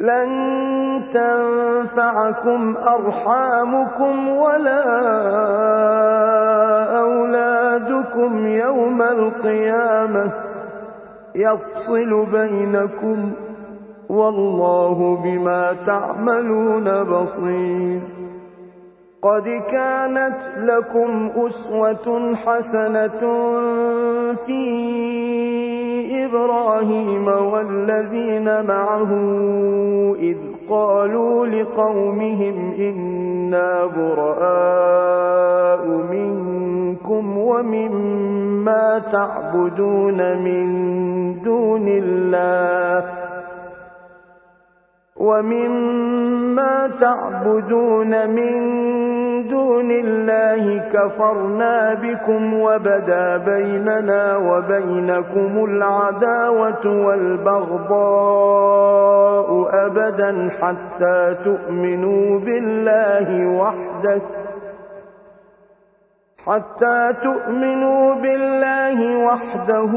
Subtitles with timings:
[0.00, 0.30] لن
[1.14, 4.82] تنفعكم أرحامكم ولا
[6.98, 10.32] أولادكم يوم القيامة
[11.34, 13.32] يفصل بينكم
[14.08, 18.00] والله بما تعملون بصير
[19.22, 23.34] قد كانت لكم أسوة حسنة
[24.46, 25.29] فيه
[26.30, 29.10] إِبْرَاهِيمَ وَالَّذِينَ مَعَهُ
[30.18, 30.36] إِذْ
[30.70, 40.66] قَالُوا لِقَوْمِهِمْ إِنَّا بُرَآءُ مِنكُمْ وَمِمَّا تَعْبُدُونَ مِن
[41.42, 43.04] دُونِ اللَّهِ
[45.16, 49.09] وَمِمَّا تَعْبُدُونَ مِن
[49.48, 64.22] دون الله كفرنا بكم وبدا بيننا وبينكم العداوة والبغضاء أبدا حتى تؤمنوا بالله وحده
[66.46, 69.90] حتى تؤمنوا بالله وحده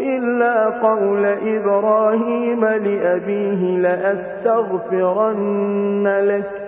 [0.00, 6.67] إلا قول إبراهيم لأبيه لأستغفرن لك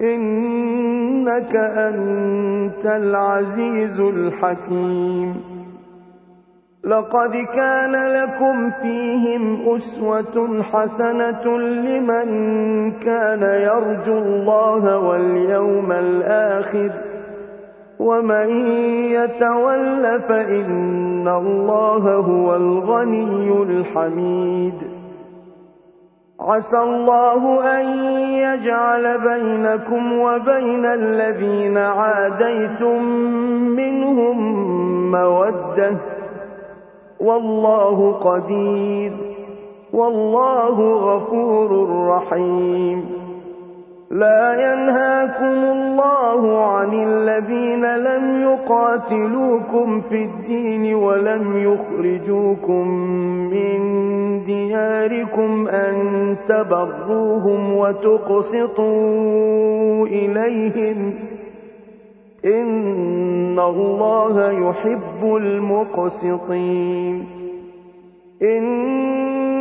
[0.00, 5.34] إنك أنت العزيز الحكيم
[6.84, 12.26] لقد كان لكم فيهم أسوة حسنة لمن
[12.92, 16.90] كان يرجو الله واليوم الآخر
[17.98, 18.48] ومن
[19.10, 24.93] يتول فإن الله هو الغني الحميد
[26.40, 27.86] عسى الله أن
[28.18, 33.02] يجعل بينكم وبين الذين عاديتم
[33.76, 34.54] منهم
[35.10, 35.96] مودة
[37.20, 39.12] والله قدير
[39.92, 43.06] والله غفور رحيم
[44.10, 47.43] لا ينهاكم الله عن الذين
[48.68, 52.88] قاتلوكم في الدين ولم يخرجوكم
[53.50, 53.80] من
[54.44, 61.14] دياركم أن تبروهم وتقسطوا إليهم
[62.44, 67.24] إن الله يحب المقسطين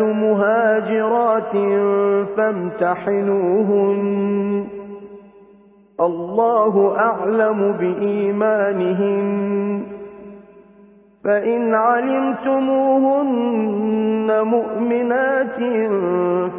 [0.00, 1.52] مُهَاجِرَاتٍ
[2.36, 4.64] فَامْتَحِنُوهُنَّ
[6.00, 9.82] الله أعلم بإيمانهن
[11.24, 15.58] فإن علمتموهن مؤمنات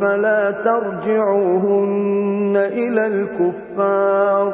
[0.02, 4.54] فلا ترجعوهن إلى الكفار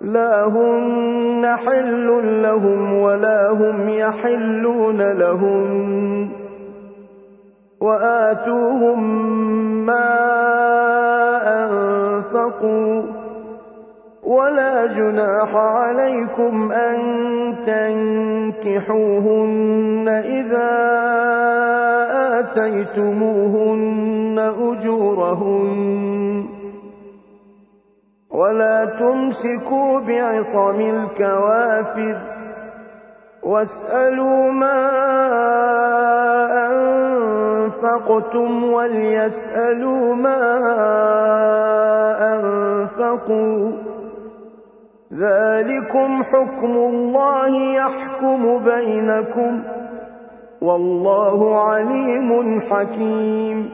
[0.00, 6.28] لا هن حل لهم ولا هم يحلون لهن
[7.84, 9.26] وآتوهم
[9.86, 10.16] ما
[11.64, 13.02] أنفقوا
[14.26, 16.96] ولا جناح عليكم أن
[17.66, 20.70] تنكحوهن إذا
[22.40, 26.48] آتيتموهن أجورهن
[28.30, 32.18] ولا تمسكوا بعصم الكوافر
[33.42, 34.86] واسألوا ما
[36.66, 37.43] أنفقوا
[37.84, 40.40] أنفقتم وليسألوا ما
[42.34, 43.70] أنفقوا
[45.14, 49.62] ذلكم حكم الله يحكم بينكم
[50.62, 53.73] والله عليم حكيم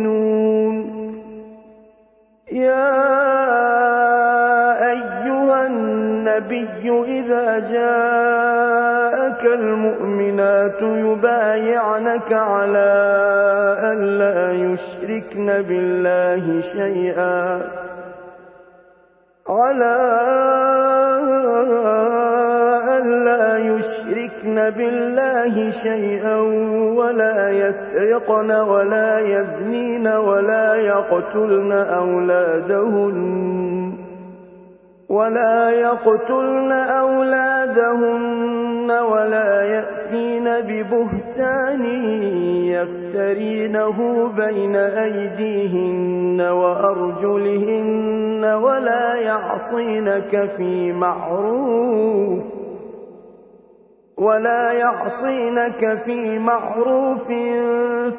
[6.37, 6.89] النبي
[7.19, 12.91] إذا جاءك المؤمنات يبايعنك على
[13.83, 17.61] أن لا يشركن بالله شيئا
[19.49, 20.21] على
[22.97, 26.35] أن لا يشركن بالله شيئا
[26.97, 34.10] ولا يسرقن ولا يزنين ولا يقتلن أولادهن
[35.11, 41.85] ولا يقتلن أولادهن ولا يأتين ببهتان
[42.65, 52.43] يفترينه بين أيديهن وأرجلهن ولا يعصينك في معروف
[54.17, 57.27] ولا يعصينك في معروف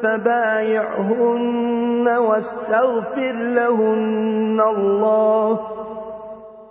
[0.03, 5.61] فبايعهن واستغفر لهن الله